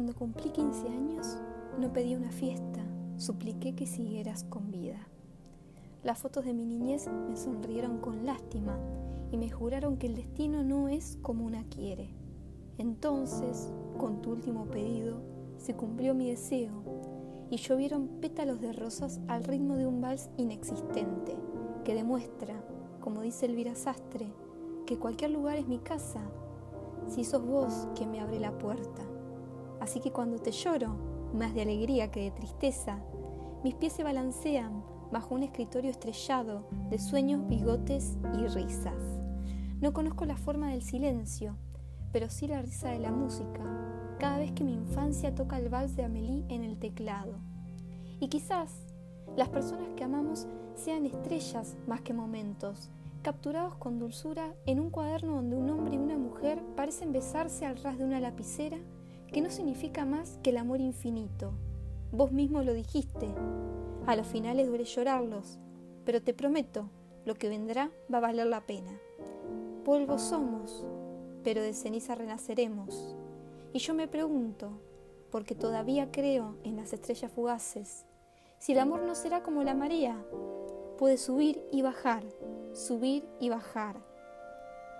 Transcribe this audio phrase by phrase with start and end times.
[0.00, 1.36] Cuando cumplí 15 años,
[1.78, 2.80] no pedí una fiesta,
[3.18, 4.96] supliqué que siguieras con vida.
[6.02, 8.78] Las fotos de mi niñez me sonrieron con lástima
[9.30, 12.14] y me juraron que el destino no es como una quiere.
[12.78, 15.20] Entonces, con tu último pedido,
[15.58, 16.82] se cumplió mi deseo
[17.50, 21.36] y llovieron pétalos de rosas al ritmo de un vals inexistente
[21.84, 22.64] que demuestra,
[23.02, 24.32] como dice Elvira Sastre,
[24.86, 26.22] que cualquier lugar es mi casa,
[27.06, 29.02] si sos vos quien me abre la puerta.
[29.80, 30.94] Así que cuando te lloro,
[31.34, 32.98] más de alegría que de tristeza,
[33.64, 39.20] mis pies se balancean bajo un escritorio estrellado de sueños, bigotes y risas.
[39.80, 41.56] No conozco la forma del silencio,
[42.12, 43.62] pero sí la risa de la música,
[44.18, 47.34] cada vez que mi infancia toca el vals de Amélie en el teclado.
[48.20, 48.86] Y quizás
[49.36, 52.90] las personas que amamos sean estrellas más que momentos,
[53.22, 57.76] capturados con dulzura en un cuaderno donde un hombre y una mujer parecen besarse al
[57.76, 58.78] ras de una lapicera
[59.30, 61.52] que no significa más que el amor infinito.
[62.12, 63.28] Vos mismo lo dijiste.
[64.06, 65.58] A los finales duele llorarlos,
[66.04, 66.88] pero te prometo,
[67.24, 68.98] lo que vendrá va a valer la pena.
[69.84, 70.84] Polvo somos,
[71.44, 73.14] pero de ceniza renaceremos.
[73.72, 74.72] Y yo me pregunto,
[75.30, 78.04] porque todavía creo en las estrellas fugaces,
[78.58, 80.22] si el amor no será como la marea,
[80.98, 82.24] puede subir y bajar,
[82.72, 83.96] subir y bajar,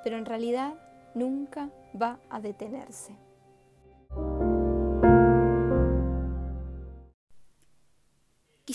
[0.05, 0.75] pero en realidad
[1.15, 1.71] nunca
[2.01, 3.17] va a detenerse.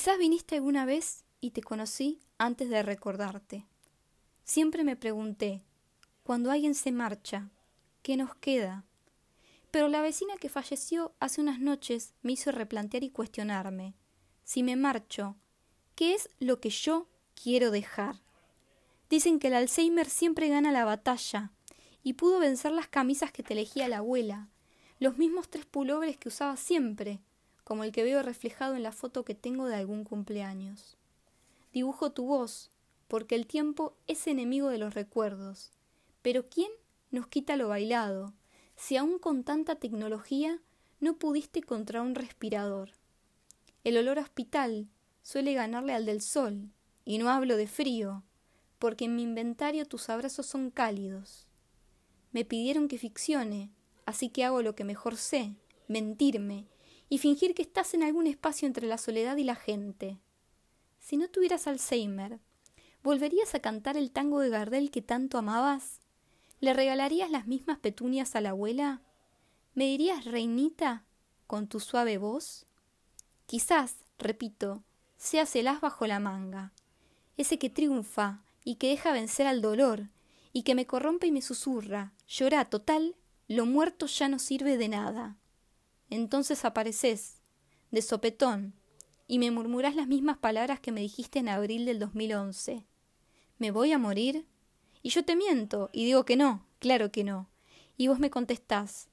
[0.06, 3.66] Quizás viniste alguna vez y te conocí antes de recordarte.
[4.44, 5.64] Siempre me pregunté,
[6.22, 7.50] cuando alguien se marcha,
[8.04, 8.84] ¿qué nos queda?
[9.72, 13.96] Pero la vecina que falleció hace unas noches me hizo replantear y cuestionarme.
[14.44, 15.38] Si me marcho,
[15.96, 18.22] ¿qué es lo que yo quiero dejar?
[19.10, 21.52] Dicen que el Alzheimer siempre gana la batalla,
[22.04, 24.50] y pudo vencer las camisas que te elegía la abuela,
[25.00, 27.22] los mismos tres pulobres que usaba siempre,
[27.66, 30.96] como el que veo reflejado en la foto que tengo de algún cumpleaños.
[31.74, 32.70] Dibujo tu voz,
[33.08, 35.72] porque el tiempo es enemigo de los recuerdos.
[36.22, 36.70] Pero ¿quién
[37.12, 38.34] nos quita lo bailado,
[38.76, 40.62] si aún con tanta tecnología
[41.00, 42.92] no pudiste contra un respirador?
[43.84, 44.88] El olor hospital
[45.24, 46.70] suele ganarle al del sol,
[47.04, 48.24] y no hablo de frío,
[48.78, 51.48] porque en mi inventario tus abrazos son cálidos.
[52.32, 53.72] Me pidieron que ficcione,
[54.06, 55.56] así que hago lo que mejor sé,
[55.88, 56.68] mentirme
[57.10, 60.20] y fingir que estás en algún espacio entre la soledad y la gente.
[61.00, 62.40] Si no tuvieras Alzheimer,
[63.04, 66.02] ¿volverías a cantar el tango de Gardel que tanto amabas?
[66.60, 69.02] ¿Le regalarías las mismas petunias a la abuela?
[69.74, 71.06] ¿Me dirías reinita
[71.48, 72.66] con tu suave voz?
[73.46, 74.84] Quizás, repito,
[75.18, 76.74] seas el as bajo la manga,
[77.38, 80.10] ese que triunfa y que deja vencer al dolor,
[80.54, 83.16] y que me corrompe y me susurra, llora total,
[83.48, 85.38] lo muerto ya no sirve de nada.
[86.10, 87.42] Entonces apareces,
[87.92, 88.74] de sopetón,
[89.28, 92.86] y me murmurás las mismas palabras que me dijiste en abril del 2011.
[93.58, 94.46] ¿Me voy a morir?
[95.02, 97.50] Y yo te miento, y digo que no, claro que no.
[97.98, 99.08] Y vos me contestás,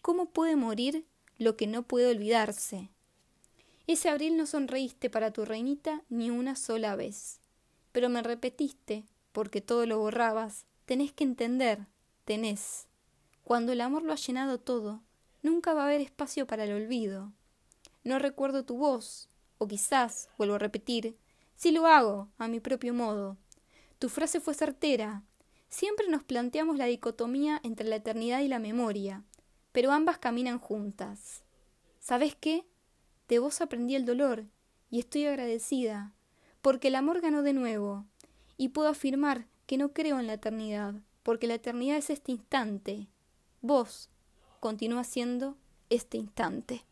[0.00, 2.90] ¿cómo puede morir lo que no puede olvidarse?
[3.86, 7.40] Ese abril no sonreíste para tu reinita ni una sola vez
[7.92, 11.86] pero me repetiste, porque todo lo borrabas, tenés que entender,
[12.24, 12.86] tenés.
[13.42, 15.02] Cuando el amor lo ha llenado todo,
[15.48, 17.32] nunca va a haber espacio para el olvido.
[18.04, 19.28] No recuerdo tu voz,
[19.58, 21.16] o quizás, vuelvo a repetir,
[21.56, 23.36] sí lo hago, a mi propio modo.
[23.98, 25.24] Tu frase fue certera.
[25.68, 29.24] Siempre nos planteamos la dicotomía entre la eternidad y la memoria,
[29.72, 31.42] pero ambas caminan juntas.
[31.98, 32.64] ¿Sabes qué?
[33.28, 34.46] De vos aprendí el dolor,
[34.90, 36.14] y estoy agradecida,
[36.62, 38.06] porque el amor ganó de nuevo,
[38.56, 43.08] y puedo afirmar que no creo en la eternidad, porque la eternidad es este instante.
[43.60, 44.08] Vos
[44.60, 45.56] continúa siendo
[45.90, 46.84] este instante.